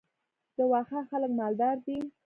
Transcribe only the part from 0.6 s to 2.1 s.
واخان خلک مالدار دي